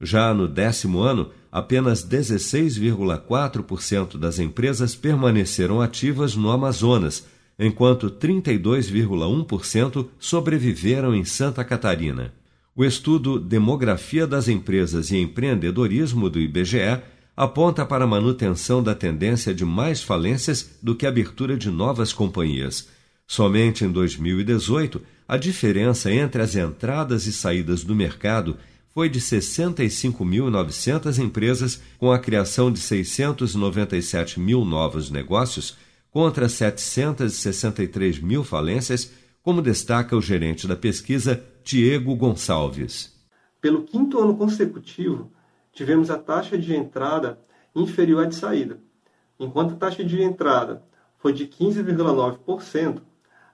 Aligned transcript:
Já 0.00 0.32
no 0.32 0.46
décimo 0.46 1.00
ano, 1.00 1.30
apenas 1.50 2.06
16,4% 2.06 4.16
das 4.16 4.38
empresas 4.38 4.94
permaneceram 4.94 5.80
ativas 5.80 6.36
no 6.36 6.50
Amazonas, 6.50 7.26
enquanto 7.58 8.08
32,1% 8.08 10.06
sobreviveram 10.18 11.12
em 11.14 11.24
Santa 11.24 11.64
Catarina. 11.64 12.32
O 12.76 12.84
estudo 12.84 13.40
Demografia 13.40 14.24
das 14.24 14.46
Empresas 14.46 15.10
e 15.10 15.16
Empreendedorismo 15.16 16.30
do 16.30 16.38
IBGE 16.38 17.00
aponta 17.36 17.84
para 17.84 18.04
a 18.04 18.06
manutenção 18.06 18.80
da 18.80 18.94
tendência 18.94 19.52
de 19.52 19.64
mais 19.64 20.00
falências 20.00 20.78
do 20.80 20.94
que 20.94 21.06
a 21.06 21.08
abertura 21.08 21.56
de 21.56 21.70
novas 21.70 22.12
companhias. 22.12 22.86
Somente 23.26 23.84
em 23.84 23.90
2018, 23.90 25.02
a 25.26 25.36
diferença 25.36 26.12
entre 26.12 26.40
as 26.40 26.54
entradas 26.54 27.26
e 27.26 27.32
saídas 27.32 27.82
do 27.82 27.96
mercado 27.96 28.56
foi 28.94 29.08
de 29.08 29.20
65.900 29.20 31.18
empresas, 31.18 31.80
com 31.98 32.10
a 32.10 32.18
criação 32.18 32.72
de 32.72 32.80
697 32.80 34.40
mil 34.40 34.64
novos 34.64 35.10
negócios, 35.10 35.76
contra 36.10 36.48
763 36.48 38.18
mil 38.20 38.42
falências, 38.42 39.12
como 39.42 39.62
destaca 39.62 40.16
o 40.16 40.20
gerente 40.20 40.66
da 40.66 40.76
pesquisa, 40.76 41.42
Diego 41.62 42.16
Gonçalves. 42.16 43.16
Pelo 43.60 43.82
quinto 43.82 44.18
ano 44.18 44.36
consecutivo, 44.36 45.32
tivemos 45.72 46.10
a 46.10 46.18
taxa 46.18 46.56
de 46.58 46.74
entrada 46.74 47.38
inferior 47.74 48.24
à 48.24 48.28
de 48.28 48.34
saída. 48.34 48.78
Enquanto 49.38 49.74
a 49.74 49.76
taxa 49.76 50.04
de 50.04 50.20
entrada 50.22 50.82
foi 51.18 51.32
de 51.32 51.46
15,9%, 51.46 53.00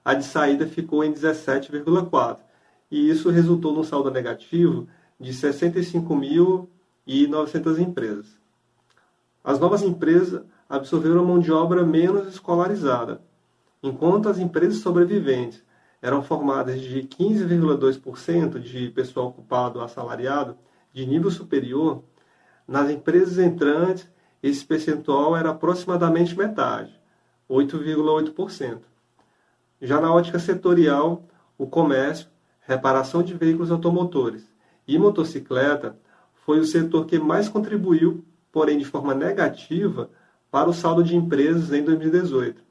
a 0.04 0.14
de 0.14 0.24
saída 0.24 0.66
ficou 0.66 1.02
em 1.02 1.12
17,4%, 1.12 2.38
e 2.90 3.08
isso 3.10 3.30
resultou 3.30 3.74
num 3.74 3.82
saldo 3.82 4.10
negativo 4.10 4.86
de 5.18 5.32
65.900 5.32 7.78
empresas. 7.78 8.38
As 9.42 9.58
novas 9.58 9.82
empresas 9.82 10.42
absorveram 10.68 11.24
mão 11.24 11.38
de 11.38 11.50
obra 11.52 11.84
menos 11.84 12.28
escolarizada, 12.28 13.22
enquanto 13.82 14.28
as 14.28 14.38
empresas 14.38 14.78
sobreviventes 14.78 15.62
eram 16.00 16.22
formadas 16.22 16.80
de 16.80 17.02
15,2% 17.02 18.58
de 18.58 18.88
pessoal 18.90 19.28
ocupado 19.28 19.80
assalariado 19.80 20.56
de 20.92 21.06
nível 21.06 21.30
superior, 21.30 22.02
nas 22.66 22.90
empresas 22.90 23.38
entrantes 23.38 24.08
esse 24.42 24.64
percentual 24.64 25.36
era 25.36 25.50
aproximadamente 25.50 26.36
metade, 26.36 26.98
8,8%. 27.48 28.80
Já 29.80 30.00
na 30.00 30.12
ótica 30.12 30.38
setorial, 30.38 31.24
o 31.58 31.66
comércio, 31.66 32.28
reparação 32.60 33.22
de 33.22 33.34
veículos 33.34 33.70
automotores 33.70 34.53
e 34.86 34.98
motocicleta 34.98 35.96
foi 36.44 36.60
o 36.60 36.64
setor 36.64 37.06
que 37.06 37.18
mais 37.18 37.48
contribuiu, 37.48 38.24
porém 38.52 38.78
de 38.78 38.84
forma 38.84 39.14
negativa, 39.14 40.10
para 40.50 40.68
o 40.68 40.74
saldo 40.74 41.02
de 41.02 41.16
empresas 41.16 41.72
em 41.72 41.82
2018, 41.82 42.62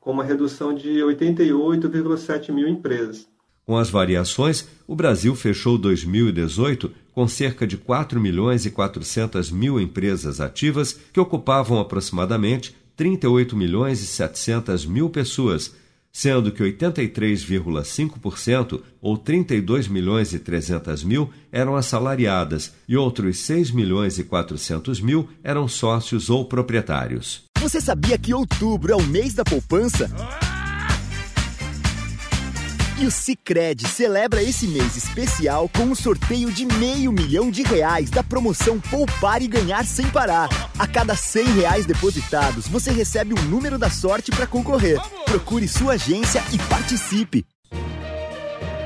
com 0.00 0.12
uma 0.12 0.24
redução 0.24 0.72
de 0.72 0.88
88,7 1.00 2.52
mil 2.52 2.68
empresas. 2.68 3.28
Com 3.64 3.76
as 3.76 3.90
variações, 3.90 4.66
o 4.86 4.96
Brasil 4.96 5.34
fechou 5.36 5.78
2018 5.78 6.90
com 7.14 7.28
cerca 7.28 7.66
de 7.66 7.76
4 7.76 8.20
milhões 8.20 8.66
e 8.66 8.70
400 8.70 9.50
mil 9.50 9.78
empresas 9.78 10.40
ativas 10.40 10.98
que 11.12 11.20
ocupavam 11.20 11.78
aproximadamente 11.78 12.74
38 12.96 13.56
milhões 13.56 14.02
e 14.02 14.06
700 14.06 14.86
mil 14.86 15.10
pessoas, 15.10 15.74
sendo 16.12 16.52
que 16.52 16.62
83,5% 16.62 18.82
ou 19.00 19.16
32 19.16 19.88
milhões 19.88 20.34
e 20.34 20.38
300 20.38 21.02
mil 21.02 21.30
eram 21.50 21.74
assalariadas 21.74 22.74
e 22.86 22.96
outros 22.96 23.38
6 23.38 23.70
milhões 23.70 24.18
e 24.18 24.24
400 24.24 25.00
mil 25.00 25.28
eram 25.42 25.66
sócios 25.66 26.28
ou 26.28 26.44
proprietários. 26.44 27.44
Você 27.58 27.80
sabia 27.80 28.18
que 28.18 28.34
outubro 28.34 28.92
é 28.92 28.96
o 28.96 29.02
mês 29.02 29.34
da 29.34 29.44
poupança? 29.44 30.10
E 33.00 33.06
o 33.06 33.10
Cicred 33.10 33.88
celebra 33.88 34.42
esse 34.42 34.68
mês 34.68 34.96
especial 34.96 35.68
com 35.68 35.82
um 35.82 35.94
sorteio 35.94 36.52
de 36.52 36.64
meio 36.64 37.10
milhão 37.10 37.50
de 37.50 37.62
reais 37.62 38.10
da 38.10 38.22
promoção 38.22 38.78
Poupar 38.78 39.42
e 39.42 39.48
Ganhar 39.48 39.84
Sem 39.84 40.08
Parar. 40.08 40.48
A 40.78 40.86
cada 40.86 41.16
cem 41.16 41.46
reais 41.46 41.84
depositados, 41.84 42.68
você 42.68 42.92
recebe 42.92 43.34
um 43.34 43.42
número 43.48 43.76
da 43.76 43.90
sorte 43.90 44.30
para 44.30 44.46
concorrer. 44.46 45.00
Procure 45.32 45.66
sua 45.66 45.94
agência 45.94 46.44
e 46.52 46.58
participe. 46.58 47.46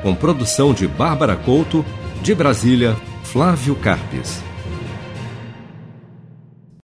Com 0.01 0.15
produção 0.15 0.73
de 0.73 0.87
Bárbara 0.87 1.35
Couto, 1.35 1.85
de 2.23 2.37
Brasília, 2.37 2.97
Flávio 3.25 3.75
Carpes. 3.75 4.41